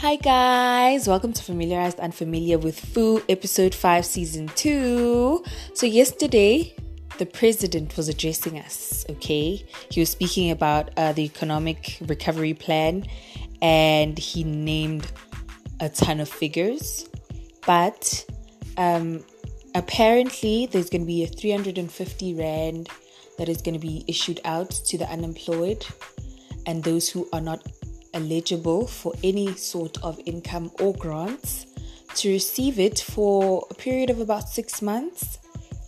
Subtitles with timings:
[0.00, 5.42] Hi, guys, welcome to Familiarized and Familiar with Fu, episode 5, season 2.
[5.72, 6.76] So, yesterday,
[7.16, 9.64] the president was addressing us, okay?
[9.90, 13.06] He was speaking about uh, the economic recovery plan
[13.62, 15.10] and he named
[15.80, 17.08] a ton of figures.
[17.66, 18.26] But
[18.76, 19.24] um,
[19.74, 22.90] apparently, there's going to be a 350 Rand
[23.38, 25.86] that is going to be issued out to the unemployed
[26.66, 27.66] and those who are not
[28.16, 31.66] eligible for any sort of income or grants
[32.16, 35.38] to receive it for a period of about six months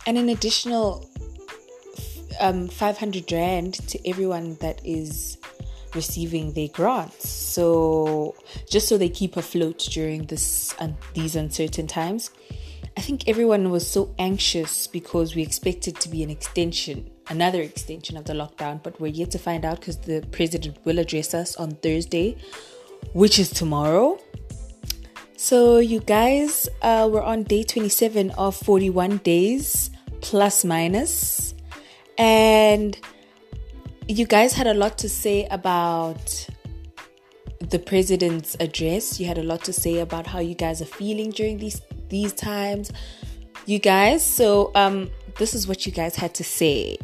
[0.05, 1.09] and an additional
[2.39, 5.37] um, 500 rand to everyone that is
[5.95, 7.27] receiving their grants.
[7.27, 8.35] So
[8.69, 10.75] just so they keep afloat during this
[11.13, 12.29] these uncertain times
[12.97, 18.17] i think everyone was so anxious because we expected to be an extension another extension
[18.17, 21.55] of the lockdown, but we're yet to find out because the president will address us
[21.55, 22.37] on Thursday,
[23.13, 24.19] which is tomorrow.
[25.37, 29.89] So, you guys, uh, we're on day 27 of 41 days,
[30.21, 31.53] plus minus.
[32.17, 32.99] And
[34.07, 36.47] you guys had a lot to say about
[37.59, 39.19] the president's address.
[39.19, 42.33] You had a lot to say about how you guys are feeling during these these
[42.33, 42.91] times.
[43.65, 46.97] You guys, so um this is what you guys had to say.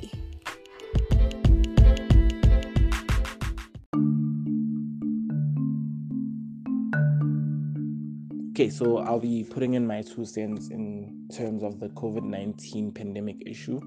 [8.56, 12.94] Okay, so I'll be putting in my two cents in terms of the COVID 19
[12.94, 13.82] pandemic issue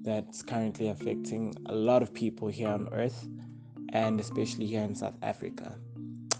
[0.00, 3.28] that's currently affecting a lot of people here on earth
[3.92, 5.76] and especially here in South Africa.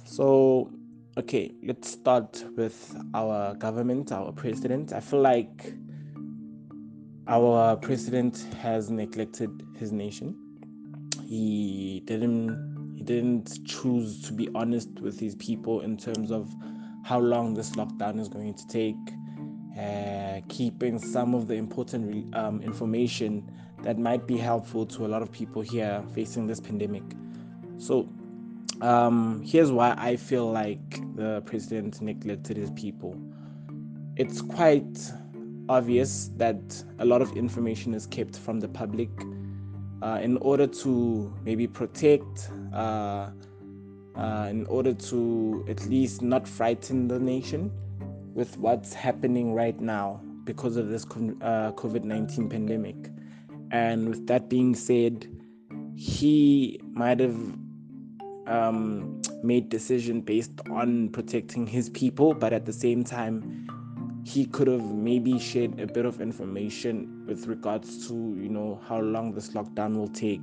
[0.04, 0.72] So,
[1.18, 4.94] okay, let's start with our government, our president.
[4.94, 5.74] I feel like
[7.26, 10.34] our president has neglected his nation.
[11.26, 16.50] He didn't he didn't choose to be honest with his people in terms of
[17.08, 18.96] how long this lockdown is going to take,
[19.80, 23.50] uh, keeping some of the important um, information
[23.82, 27.02] that might be helpful to a lot of people here facing this pandemic.
[27.78, 28.06] So,
[28.82, 33.16] um, here's why I feel like the president neglected his people.
[34.16, 35.10] It's quite
[35.70, 39.08] obvious that a lot of information is kept from the public
[40.02, 43.30] uh, in order to maybe protect uh,
[44.18, 47.70] uh, in order to at least not frighten the nation
[48.34, 52.96] with what's happening right now because of this uh, COVID 19 pandemic.
[53.70, 55.28] And with that being said,
[55.94, 57.36] he might have
[58.46, 63.68] um, made decision based on protecting his people, but at the same time,
[64.24, 69.00] he could have maybe shared a bit of information with regards to you know how
[69.00, 70.40] long this lockdown will take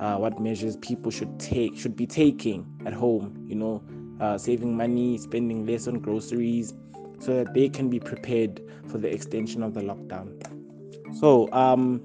[0.00, 3.82] uh, what measures people should take should be taking at home you know
[4.20, 6.74] uh, saving money spending less on groceries
[7.20, 10.34] so that they can be prepared for the extension of the lockdown.
[11.18, 12.02] So um,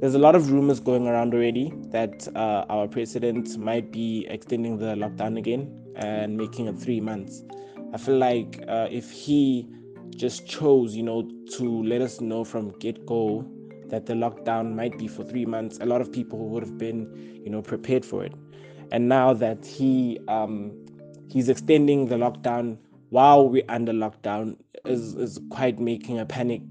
[0.00, 4.78] there's a lot of rumors going around already that uh, our president might be extending
[4.78, 7.42] the lockdown again and making it three months.
[7.92, 9.68] I feel like uh, if he
[10.10, 13.44] just chose you know to let us know from get go
[13.88, 17.40] that the lockdown might be for three months, a lot of people would have been,
[17.44, 18.32] you know, prepared for it.
[18.92, 20.72] And now that he um,
[21.28, 22.78] he's extending the lockdown
[23.10, 26.62] while we're under lockdown is is quite making a panic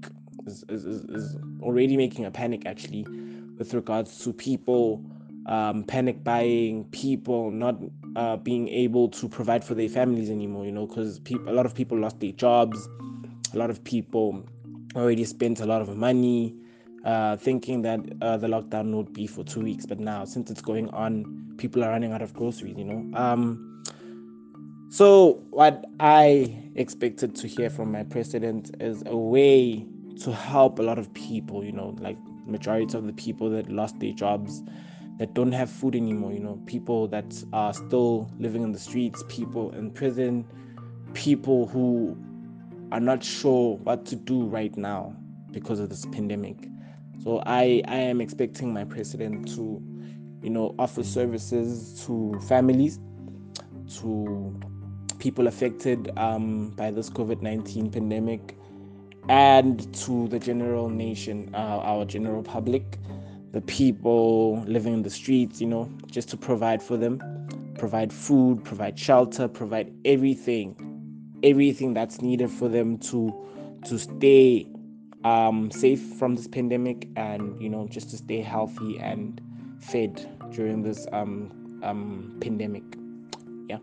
[0.46, 3.04] is, is, is already making a panic actually
[3.58, 5.04] with regards to people
[5.46, 7.76] um, panic buying, people not
[8.16, 10.64] uh, being able to provide for their families anymore.
[10.64, 12.88] You know, because people a lot of people lost their jobs,
[13.52, 14.44] a lot of people
[14.94, 16.54] already spent a lot of money
[17.06, 20.60] uh, thinking that uh, the lockdown would be for two weeks, but now since it's
[20.60, 22.76] going on, people are running out of groceries.
[22.76, 23.16] You know.
[23.16, 23.84] Um,
[24.90, 29.86] so what I expected to hear from my president is a way
[30.22, 31.64] to help a lot of people.
[31.64, 34.62] You know, like majority of the people that lost their jobs,
[35.20, 36.32] that don't have food anymore.
[36.32, 40.44] You know, people that are still living in the streets, people in prison,
[41.14, 42.18] people who
[42.90, 45.14] are not sure what to do right now
[45.52, 46.56] because of this pandemic.
[47.26, 49.82] So I, I am expecting my president to,
[50.44, 53.00] you know, offer services to families,
[53.98, 54.60] to
[55.18, 58.56] people affected um, by this COVID 19 pandemic,
[59.28, 62.96] and to the general nation, uh, our general public,
[63.50, 67.20] the people living in the streets, you know, just to provide for them,
[67.76, 70.76] provide food, provide shelter, provide everything,
[71.42, 73.34] everything that's needed for them to
[73.84, 74.64] to stay
[75.26, 79.40] um, safe from this pandemic and, you know, just to stay healthy and
[79.80, 82.84] fed during this um, um, pandemic.
[83.68, 83.78] Yeah.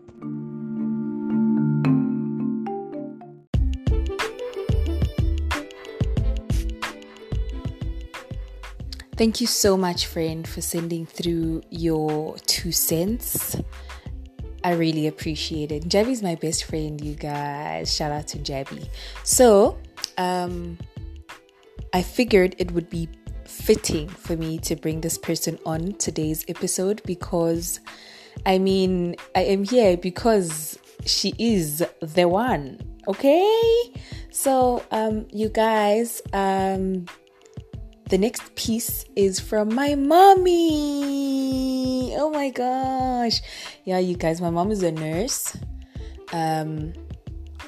[9.16, 13.54] Thank you so much, friend, for sending through your two cents.
[14.64, 15.84] I really appreciate it.
[15.90, 17.94] Jabby's my best friend, you guys.
[17.94, 18.88] Shout out to Jabby.
[19.24, 19.76] So,
[20.16, 20.78] um,
[21.94, 23.08] I figured it would be
[23.44, 27.78] fitting for me to bring this person on today's episode because
[28.44, 30.76] I mean, I am here because
[31.06, 32.80] she is the one.
[33.06, 33.94] Okay?
[34.32, 37.06] So, um, you guys, um,
[38.08, 40.56] the next piece is from my mommy.
[42.16, 43.40] Oh my gosh.
[43.84, 45.56] Yeah, you guys, my mom is a nurse.
[46.32, 46.92] Um,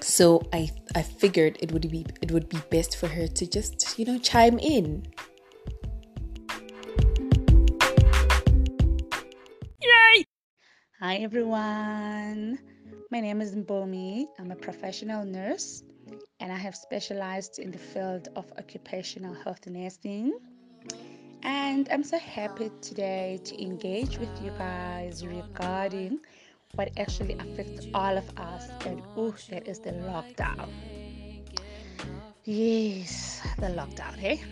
[0.00, 3.98] so I I figured it would be it would be best for her to just,
[3.98, 5.06] you know, chime in.
[9.82, 10.24] Yay!
[11.00, 12.58] Hi everyone.
[13.10, 14.26] My name is Mbomi.
[14.38, 15.82] I'm a professional nurse
[16.40, 20.38] and I have specialized in the field of occupational health nursing.
[21.42, 26.18] And I'm so happy today to engage with you guys regarding
[26.76, 30.68] what actually affects all of us, and oh, that is the lockdown.
[32.44, 34.42] Yes, the lockdown, hey?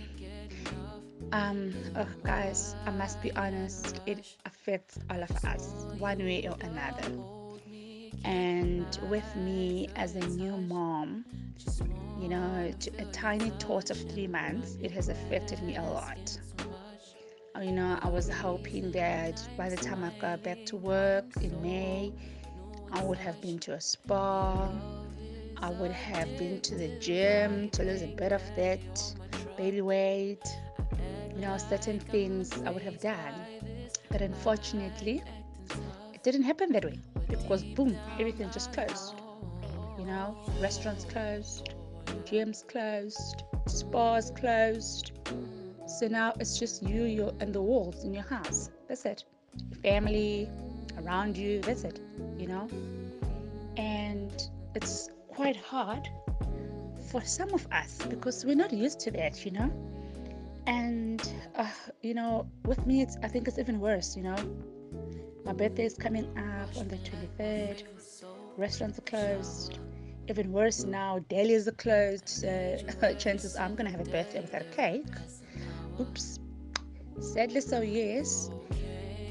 [1.32, 6.56] Um, oh, guys, I must be honest, it affects all of us one way or
[6.60, 7.12] another.
[8.24, 11.24] And with me as a new mom,
[12.20, 16.38] you know, a tiny tot of three months, it has affected me a lot.
[17.62, 21.62] You know, I was hoping that by the time I got back to work in
[21.62, 22.12] May,
[22.92, 24.70] I would have been to a spa,
[25.58, 29.14] I would have been to the gym to lose a bit of that
[29.56, 30.42] baby weight,
[31.34, 33.46] you know, certain things I would have done.
[34.10, 35.22] But unfortunately,
[36.12, 36.98] it didn't happen that way
[37.28, 39.14] because boom, everything just closed.
[39.96, 41.70] You know, restaurants closed,
[42.24, 45.12] gyms closed, spas closed.
[45.86, 48.70] So now it's just you, you, and the walls in your house.
[48.88, 49.25] That's it.
[49.70, 50.48] Your family
[50.98, 51.60] around you.
[51.60, 52.00] That's it.
[52.38, 52.69] You know,
[53.76, 54.32] and
[54.75, 56.08] it's quite hard
[57.10, 59.44] for some of us because we're not used to that.
[59.44, 59.70] You know,
[60.66, 61.69] and uh,
[62.02, 64.16] you know, with me, it's I think it's even worse.
[64.16, 64.36] You know,
[65.44, 67.82] my birthday is coming up on the 23rd.
[68.56, 69.78] Restaurants are closed.
[70.28, 72.28] Even worse now, delis are closed.
[72.28, 72.78] So
[73.19, 75.04] chances are I'm gonna have a birthday without a cake.
[76.00, 76.38] Oops.
[77.20, 78.50] Sadly, so yes.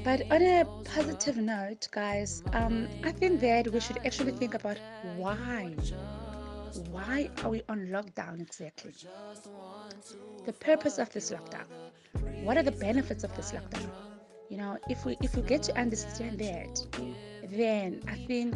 [0.04, 4.78] But on a positive note, guys, um, I think that we should actually think about
[5.16, 5.74] why.
[6.90, 8.92] Why are we on lockdown exactly?
[10.44, 11.66] The purpose of this lockdown.
[12.42, 13.90] What are the benefits of this lockdown?
[14.50, 16.86] You know, if we if we get to understand that,
[17.50, 18.54] then I think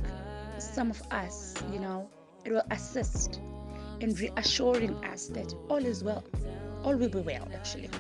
[0.59, 2.11] some of us, you know,
[2.45, 3.41] it will assist
[4.01, 6.25] in reassuring us that all is well,
[6.85, 7.91] all will be well, actually.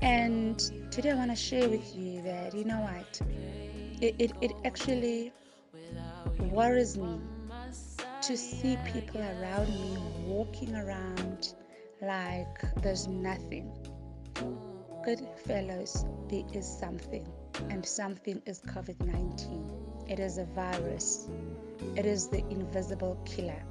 [0.00, 0.58] And
[0.90, 3.20] today I want to share with you that you know what,
[4.00, 5.32] it, it, it actually
[6.38, 7.20] worries me
[8.22, 11.54] to see people around me walking around
[12.00, 13.72] like there's nothing.
[15.04, 17.26] Good fellows, there is something,
[17.70, 19.70] and something is COVID 19.
[20.08, 21.28] It is a virus,
[21.96, 23.62] it is the invisible killer.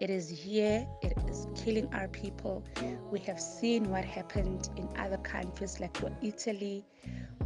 [0.00, 2.64] It is here, it is killing our people.
[3.10, 6.84] We have seen what happened in other countries like Italy.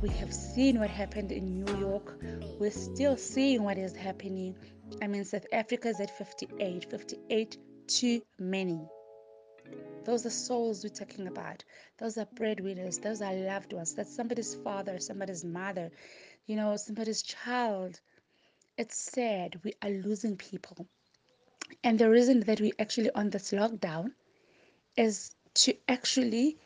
[0.01, 2.19] We have seen what happened in New York.
[2.59, 4.57] We're still seeing what is happening.
[5.03, 8.81] I mean, South Africa is at 58, 58 too many.
[10.05, 11.65] Those are souls we're talking about.
[11.99, 12.99] Those are breadwinners.
[12.99, 13.95] Those are loved ones.
[13.95, 15.91] That's somebody's father, somebody's mother,
[16.47, 18.01] you know, somebody's child.
[18.79, 19.61] It's sad.
[19.65, 20.89] We are losing people.
[21.85, 24.13] And the reason that we actually on this lockdown
[24.97, 26.57] is to actually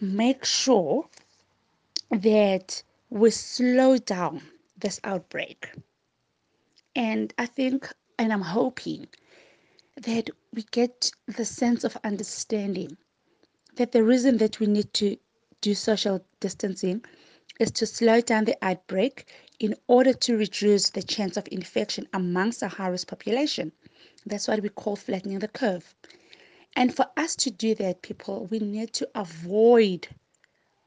[0.00, 1.08] make sure
[2.10, 4.42] that we slow down
[4.78, 5.70] this outbreak.
[6.96, 9.08] And I think, and I'm hoping
[9.96, 12.96] that we get the sense of understanding
[13.76, 15.16] that the reason that we need to
[15.60, 17.04] do social distancing
[17.60, 19.26] is to slow down the outbreak
[19.60, 23.72] in order to reduce the chance of infection amongst the high risk population.
[24.26, 25.94] That's what we call flattening the curve.
[26.76, 30.08] And for us to do that, people, we need to avoid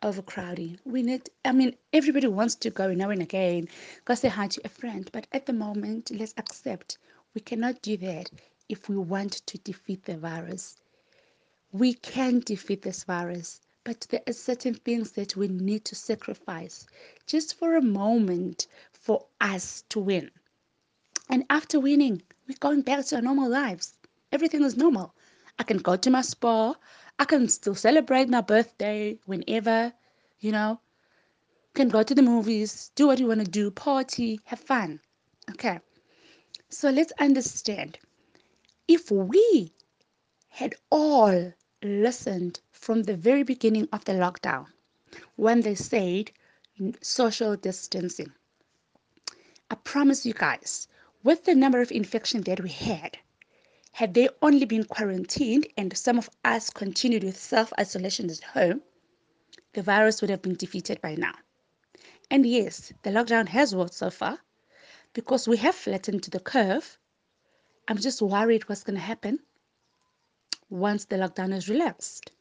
[0.03, 0.79] overcrowding.
[0.85, 3.69] We need, I mean, everybody wants to go now and again,
[4.13, 5.09] say hi to a friend.
[5.11, 6.97] But at the moment, let's accept
[7.33, 8.31] we cannot do that
[8.69, 10.75] if we want to defeat the virus.
[11.71, 16.87] We can defeat this virus, but there are certain things that we need to sacrifice
[17.27, 20.31] just for a moment for us to win.
[21.29, 23.93] And after winning, we're going back to our normal lives.
[24.31, 25.13] Everything is normal.
[25.59, 26.75] I can go to my spa.
[27.19, 29.91] I can still celebrate my birthday whenever,
[30.39, 30.79] you know,
[31.73, 34.99] can go to the movies, do what you want to do, party, have fun.
[35.51, 35.79] Okay.
[36.69, 37.97] So let's understand
[38.87, 39.73] if we
[40.49, 44.65] had all listened from the very beginning of the lockdown
[45.35, 46.31] when they said
[47.01, 48.31] social distancing,
[49.69, 50.87] I promise you guys,
[51.27, 53.17] with the number of infection that we had,
[53.91, 58.81] had they only been quarantined and some of us continued with self isolation at home,
[59.73, 61.33] the virus would have been defeated by now.
[62.31, 64.39] And yes, the lockdown has worked so far
[65.11, 66.97] because we have flattened the curve.
[67.89, 69.39] I'm just worried what's going to happen
[70.69, 72.31] once the lockdown is relaxed.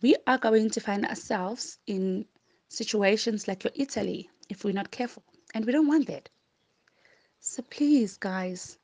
[0.00, 2.26] We are going to find ourselves in
[2.68, 6.28] situations like your Italy if we're not careful, and we don't want that.
[7.42, 8.76] So please, guys,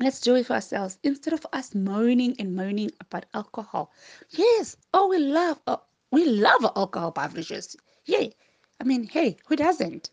[0.00, 3.92] let's do it for ourselves instead of us moaning and moaning about alcohol.
[4.30, 7.76] Yes, oh, we love, oh, we love alcohol beverages.
[8.06, 8.34] Yay.
[8.80, 10.08] I mean, hey, who doesn't?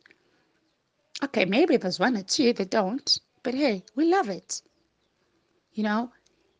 [1.23, 4.61] Okay, maybe there's one or two that don't, but hey, we love it.
[5.71, 6.11] You know,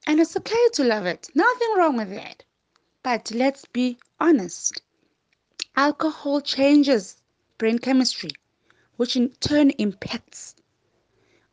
[0.07, 1.27] and it's okay to love it.
[1.35, 2.45] Nothing wrong with that.
[3.03, 4.81] But let's be honest.
[5.75, 7.21] Alcohol changes
[7.57, 8.31] brain chemistry,
[8.95, 10.55] which in turn impacts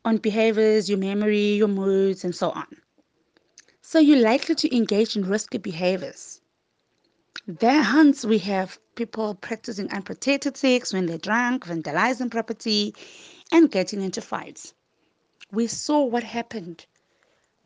[0.05, 2.67] on behaviors, your memory, your moods, and so on.
[3.83, 6.41] So you're likely to engage in risky behaviors.
[7.47, 12.95] There, hence, we have people practicing unprotected sex when they're drunk, vandalizing property,
[13.53, 14.75] and getting into fights.
[15.51, 16.87] We saw what happened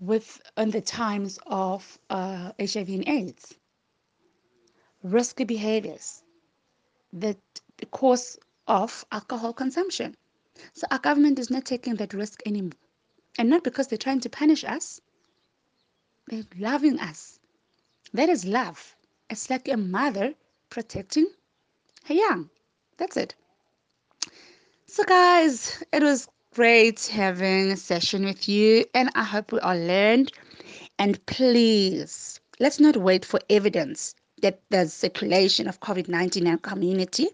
[0.01, 3.55] with in the times of uh, HIV and AIDS.
[5.03, 6.23] Risky behaviors
[7.13, 7.39] that
[7.79, 10.17] the cause of alcohol consumption.
[10.73, 12.79] So our government is not taking that risk anymore.
[13.39, 15.01] And not because they're trying to punish us,
[16.29, 17.41] they're loving us.
[18.13, 18.97] That is love.
[19.29, 20.35] It's like a mother
[20.71, 21.27] protecting
[22.05, 22.51] her young.
[22.97, 23.35] That's it.
[24.87, 29.77] So, guys, it was great having a session with you, and I hope we all
[29.77, 30.31] learned.
[30.99, 36.59] And please, let's not wait for evidence that there's circulation of COVID 19 in our
[36.59, 37.29] community.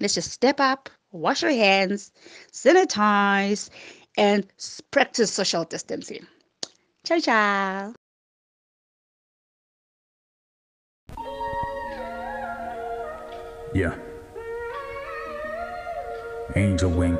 [0.00, 2.12] Let's just step up, wash your hands,
[2.52, 3.70] sanitize,
[4.16, 4.46] and
[4.90, 6.26] practice social distancing.
[7.04, 7.94] Ciao, ciao.
[13.74, 13.94] Yeah.
[16.56, 17.18] Angel Wing.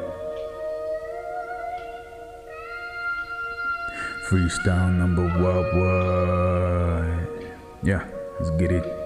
[4.29, 5.67] Freestyle number what?
[7.83, 8.07] Yeah,
[8.39, 9.04] let's get it.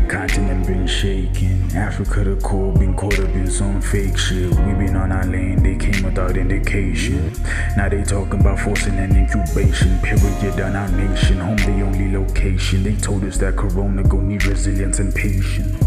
[0.00, 1.62] Continent been shaking.
[1.74, 4.50] Africa the core been caught up in some fake shit.
[4.50, 7.32] We been on our lane, they came without indication.
[7.76, 11.38] Now they talking about forcing an incubation period on our nation.
[11.38, 12.82] Home the only location.
[12.82, 15.84] They told us that Corona gon' need resilience and patience.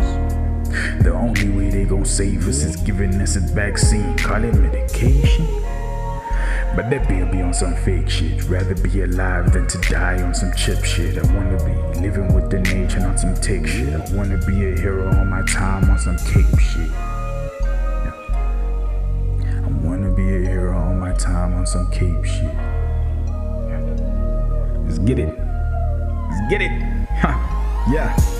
[1.03, 4.17] The only way they gon' save us is giving us a vaccine.
[4.17, 5.68] Call it medication.
[6.75, 8.43] But that bill be on some fake shit.
[8.45, 11.17] Rather be alive than to die on some chip shit.
[11.17, 13.93] I wanna be living with the nature on some take shit.
[13.93, 16.89] I wanna be a hero on my time on some cape shit.
[18.05, 18.13] Yeah.
[19.65, 22.43] I wanna be a hero on my time on some cape shit.
[22.43, 23.81] Yeah.
[24.85, 25.33] Let's get it.
[26.29, 26.71] Let's get it.
[27.21, 27.37] Huh.
[27.89, 28.38] Yeah.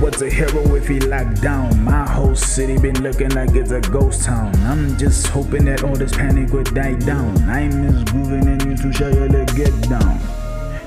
[0.00, 1.84] What's a hero if he locked down?
[1.84, 4.54] My whole city been looking like it's a ghost town.
[4.62, 7.36] I'm just hoping that all this panic would die down.
[7.46, 10.18] I miss grooving and you to show you to get down.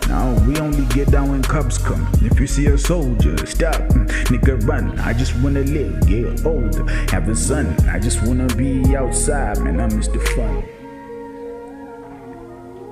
[0.08, 2.08] Now we only get down when cops come.
[2.24, 3.82] If you see a soldier, stop,
[4.32, 5.00] nigga, run.
[5.00, 7.68] I just wanna live, get older, have a son.
[7.88, 9.80] I just wanna be outside, man.
[9.80, 10.64] I miss the fun.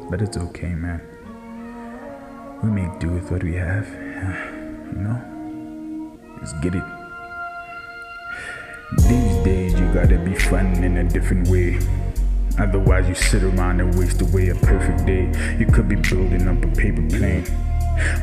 [0.07, 1.01] But it's okay, man.
[2.61, 3.87] We make do with what we have,
[4.93, 5.30] you know.
[6.41, 6.83] Let's get it.
[9.07, 11.79] These days, you gotta be fun in a different way.
[12.57, 15.31] Otherwise, you sit around and waste away a perfect day.
[15.59, 17.45] You could be building up a paper plane.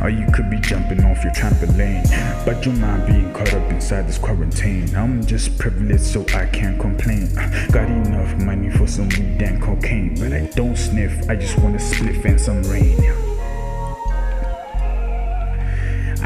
[0.03, 2.05] Or you could be jumping off your trampoline.
[2.45, 4.93] But your mind being caught up inside this quarantine.
[4.97, 7.33] I'm just privileged so I can't complain.
[7.71, 10.17] Got enough money for some weed and cocaine.
[10.19, 13.28] But I don't sniff, I just wanna spliff and some rain.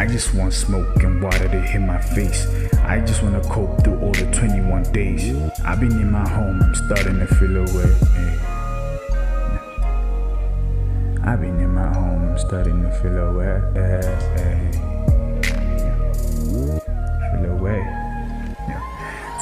[0.03, 2.49] I just want smoke and water to hit my face.
[2.79, 5.33] I just wanna cope through all the 21 days.
[5.65, 7.95] I've been in my home, I'm starting to feel away.
[11.23, 13.63] I've been in my home, I'm starting to feel away.
[17.31, 18.03] Feel away.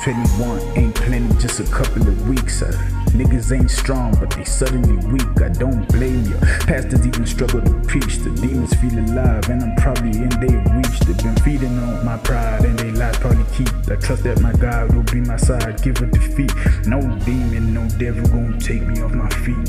[0.04, 2.60] 21 ain't plenty, just a couple of weeks.
[2.60, 5.42] Uh, niggas ain't strong, but they suddenly weak.
[5.42, 6.36] I don't blame you.
[6.66, 8.18] Pastors even struggle to preach.
[8.18, 11.00] The demons feel alive, and I'm probably in their reach.
[11.00, 13.68] They've been feeding on my pride, and they lies probably keep.
[13.90, 16.52] I trust that my God will be my side, give a defeat.
[16.86, 19.68] No demon, no devil gonna take me off my feet.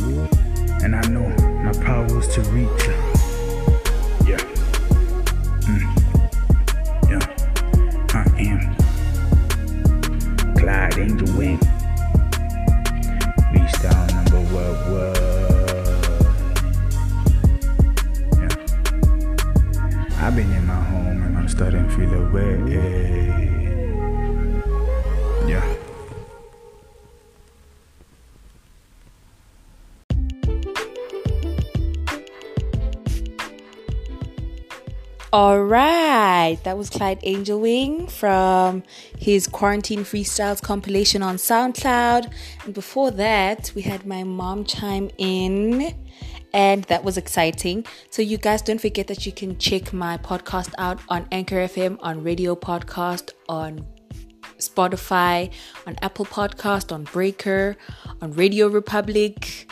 [0.83, 1.27] And I know
[1.63, 2.88] my power is to reach.
[4.27, 4.38] Yeah.
[5.67, 6.00] Mm.
[35.34, 38.84] All right, that was Clyde Angel Wing from
[39.18, 42.30] his Quarantine Freestyles compilation on SoundCloud.
[42.66, 45.96] And before that, we had my mom chime in,
[46.52, 47.86] and that was exciting.
[48.10, 51.98] So, you guys don't forget that you can check my podcast out on Anchor FM,
[52.02, 53.88] on Radio Podcast, on
[54.58, 55.50] Spotify,
[55.88, 57.78] on Apple Podcast, on Breaker,
[58.22, 59.66] on Radio Republic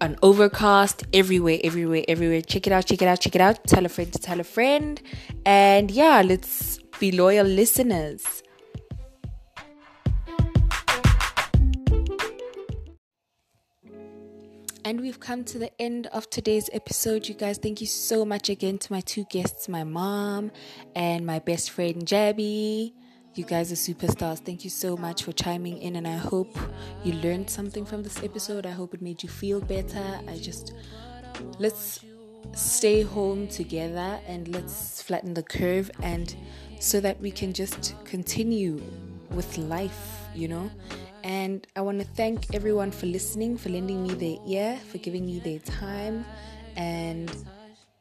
[0.00, 2.42] on Overcast, everywhere, everywhere, everywhere.
[2.42, 3.64] Check it out, check it out, check it out.
[3.66, 5.00] Tell a friend to tell a friend.
[5.44, 8.42] And yeah, let's be loyal listeners.
[14.84, 17.58] And we've come to the end of today's episode, you guys.
[17.58, 20.52] Thank you so much again to my two guests, my mom
[20.94, 22.92] and my best friend, Jabby.
[23.36, 24.38] You guys are superstars.
[24.38, 26.58] Thank you so much for chiming in, and I hope
[27.04, 28.64] you learned something from this episode.
[28.64, 30.02] I hope it made you feel better.
[30.26, 30.72] I just
[31.58, 32.02] let's
[32.54, 36.34] stay home together and let's flatten the curve, and
[36.80, 38.80] so that we can just continue
[39.32, 40.70] with life, you know.
[41.22, 45.26] And I want to thank everyone for listening, for lending me their ear, for giving
[45.26, 46.24] me their time,
[46.74, 47.30] and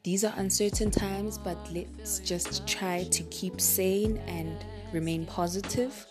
[0.03, 6.05] these are uncertain times, but let's just try to keep sane and remain positive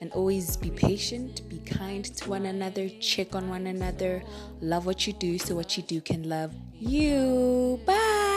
[0.00, 4.22] and always be patient, be kind to one another, check on one another,
[4.60, 7.80] love what you do so what you do can love you.
[7.86, 8.33] Bye.